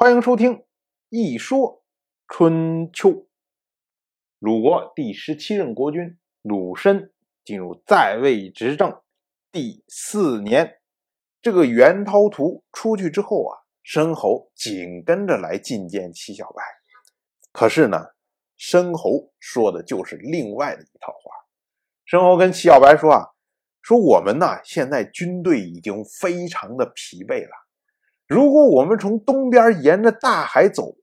[0.00, 0.52] 欢迎收听
[1.08, 1.82] 《一说
[2.28, 3.08] 春秋》。
[4.38, 7.12] 鲁国第十七任国君鲁申
[7.44, 9.02] 进入在位执政
[9.50, 10.78] 第四年，
[11.42, 16.62] 这个袁涛图出去之后啊，申侯紧跟着来觐见齐小白。
[17.50, 17.98] 可是呢，
[18.56, 21.34] 申侯说的就是另外的一套话。
[22.04, 23.26] 申侯跟齐小白说啊，
[23.82, 27.50] 说我们呢现在军队已经非常的疲惫了。
[28.28, 30.94] 如果我们从东边沿着大海走，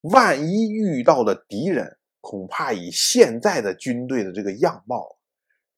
[0.00, 5.16] 万一遇到的敌人，恐怕以现在的军队的这个样貌，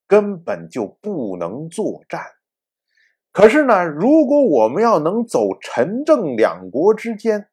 [0.07, 2.25] 根本就不能作战。
[3.33, 7.49] 可是呢，如果我们要能走陈郑两国之间，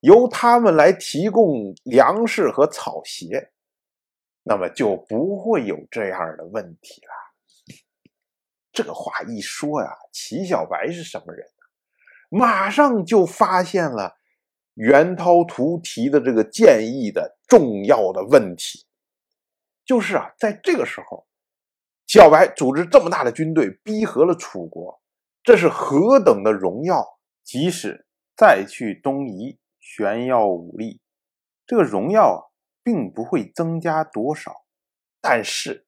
[0.00, 3.52] 由他们来提供粮食和草鞋，
[4.42, 7.76] 那么就不会有这样的问题了。
[8.72, 11.46] 这个话一说呀，齐小白是什么人？
[12.28, 14.16] 马上就发现了
[14.74, 18.84] 袁涛图提的这个建议的重要的问题，
[19.84, 21.26] 就是啊，在这个时候，
[22.06, 25.00] 小白组织这么大的军队逼和了楚国，
[25.42, 27.04] 这是何等的荣耀！
[27.42, 31.00] 即使再去东夷炫耀武力，
[31.66, 32.40] 这个荣耀啊，
[32.82, 34.64] 并不会增加多少。
[35.20, 35.84] 但是。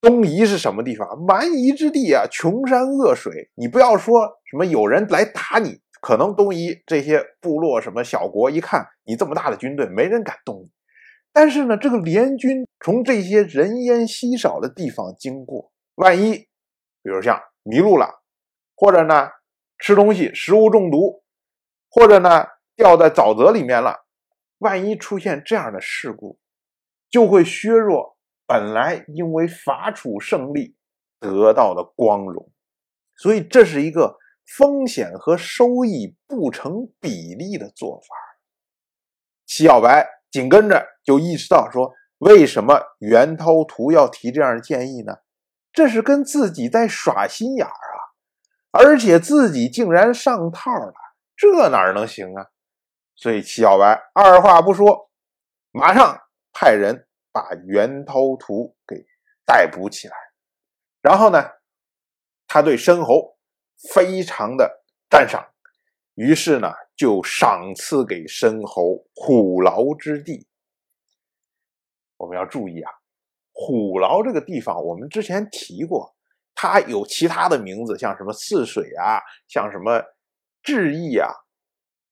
[0.00, 1.06] 东夷是什么地方？
[1.26, 3.50] 蛮夷之地啊，穷山恶水。
[3.54, 10.70] 你不要说什么有人来打你，可能东夷这些部落什么小国一看你这么大的军队，没人敢动你。
[11.32, 18.22] 但是呢，这个联军从这些人烟稀少的地方经过，万一比如像迷路了，
[18.76, 19.28] 或者呢
[19.78, 21.22] 吃东西食物中毒，
[21.90, 24.04] 或者呢掉在沼泽里面了，
[24.58, 26.38] 万一出现这样的事故，
[27.10, 28.17] 就会削弱。
[28.48, 30.74] 本来因为伐楚胜利
[31.20, 32.50] 得到的光荣，
[33.14, 34.16] 所以这是一个
[34.56, 38.06] 风险和收益不成比例的做法。
[39.44, 45.18] 齐小白紧跟着就意识到说：“为什么袁涛图要提这样的建议呢？
[45.70, 48.00] 这是跟自己在耍心眼儿啊！
[48.70, 50.94] 而且自己竟然上套了，
[51.36, 52.46] 这哪能行啊？”
[53.14, 55.10] 所以齐小白二话不说，
[55.70, 56.18] 马上
[56.54, 57.07] 派人。
[57.32, 58.96] 把袁涛图给
[59.44, 60.14] 逮捕起来，
[61.00, 61.38] 然后呢，
[62.46, 63.36] 他对申侯
[63.92, 65.46] 非常的赞赏，
[66.14, 70.46] 于是呢，就赏赐给申侯虎牢之地。
[72.16, 72.90] 我们要注意啊，
[73.52, 76.16] 虎牢这个地方，我们之前提过，
[76.54, 80.02] 它有其他的名字，像什么泗水啊，像什么
[80.62, 81.30] 智邑啊，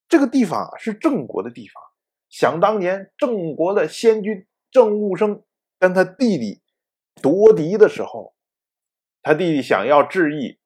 [0.08, 1.82] 这个地方是郑国的地方。
[2.28, 4.46] 想当年，郑国的先君。
[4.70, 5.42] 郑务生
[5.78, 6.62] 跟他弟弟
[7.22, 8.34] 夺嫡的时候，
[9.22, 10.58] 他弟弟想要质疑，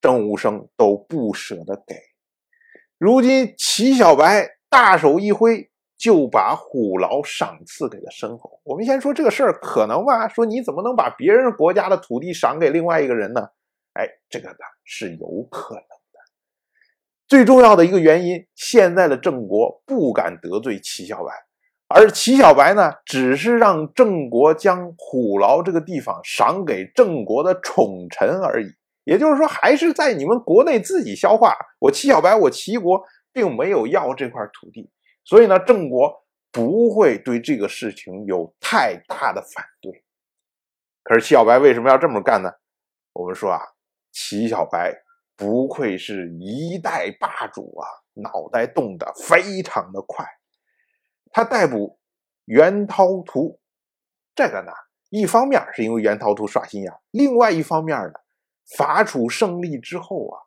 [0.00, 1.96] 郑务生都不舍得给。
[2.98, 8.60] 如今齐小白大手一挥，就把虎牢赏赐给了申侯。
[8.64, 10.28] 我们先说这个事儿可能吧？
[10.28, 13.48] 说你怎么能把别人国家的土地赏给另外一个人呢？
[13.94, 16.20] 哎，这个呢是有可能的。
[17.26, 21.45] 最重要的一个原因，现在的郑国不敢得罪齐小白。
[21.88, 28.66] 而齐小白呢，只是让郑国将虎牢这个地方赏给郑国的宠臣而已。
[29.04, 31.56] 也就是说，还是在你们国内自己消化。
[31.78, 33.00] 我齐小白，我齐国
[33.32, 34.90] 并没有要这块土地，
[35.24, 36.12] 所以呢，郑国
[36.50, 40.02] 不会对这个事情有太大的反对。
[41.04, 42.50] 可是齐小白为什么要这么干呢？
[43.12, 43.60] 我们说啊，
[44.10, 44.92] 齐小白
[45.36, 50.26] 不愧是一代霸主啊，脑袋动得非常的快。
[51.36, 51.98] 他逮捕
[52.46, 53.60] 袁涛图，
[54.34, 54.72] 这个呢，
[55.10, 58.12] 一方面是因为袁涛图耍心眼，另外一方面呢，
[58.74, 60.40] 伐楚胜利之后啊，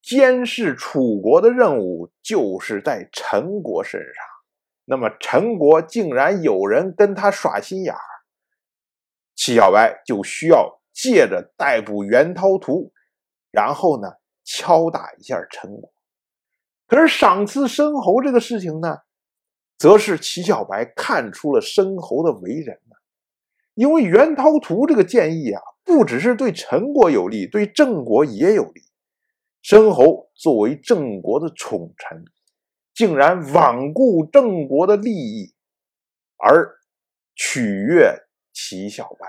[0.00, 4.24] 监视楚国的任务就是在陈国身上。
[4.84, 8.00] 那么陈国竟然有人跟他耍心眼儿，
[9.34, 12.92] 齐小白就需要借着逮捕袁涛图，
[13.50, 14.12] 然后呢，
[14.44, 15.92] 敲打一下陈国。
[16.86, 18.98] 可是赏赐申侯这个事情呢？
[19.80, 22.96] 则是齐小白看出了申侯的为人呢，
[23.72, 28.82] 因为袁涛图这个建议啊，不只是对陈国有利，对郑国也有利。
[29.62, 32.26] 申侯作为郑国的宠臣，
[32.92, 35.54] 竟然罔顾郑国的利益
[36.36, 36.76] 而
[37.34, 38.14] 取悦
[38.52, 39.26] 齐小白，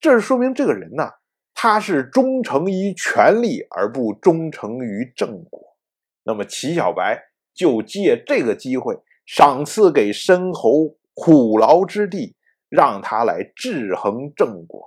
[0.00, 1.10] 这说明这个人呢，
[1.52, 5.76] 他是忠诚于权力而不忠诚于郑国。
[6.22, 8.98] 那么齐小白就借这个机会。
[9.32, 12.34] 赏赐给申侯苦牢之地，
[12.68, 14.84] 让他来制衡郑国。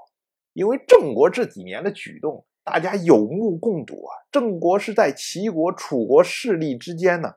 [0.52, 4.12] 因为郑国这几年的举动，大家有目共睹啊。
[4.30, 7.36] 郑国是在齐国、楚国势力之间呢，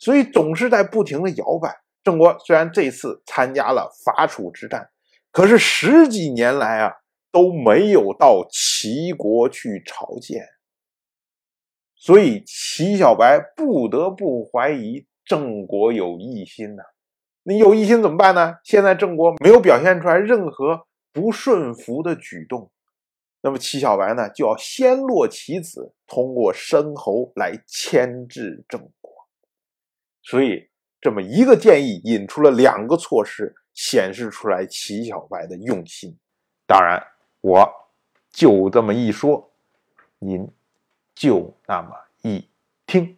[0.00, 1.72] 所以总是在不停的摇摆。
[2.02, 4.90] 郑国虽然这次参加了伐楚之战，
[5.30, 6.92] 可是十几年来啊
[7.30, 10.44] 都没有到齐国去朝见，
[11.94, 16.82] 所以齐小白不得不怀疑郑国有异心呐。
[17.42, 18.56] 你有异心怎么办呢？
[18.64, 22.70] 现在郑国没有表现出来任何不顺服的举动，
[23.42, 29.12] 那么齐小白呢就要先落其子，通过申侯来牵制郑国。
[30.22, 30.68] 所以
[31.00, 36.16] 这么一个建议引出了两个措施，显示出来齐小白的用心。
[36.66, 37.02] 当然，
[37.40, 37.70] 我
[38.30, 39.50] 就这么一说，
[40.18, 40.46] 您
[41.14, 41.90] 就那么
[42.22, 42.46] 一
[42.86, 43.17] 听。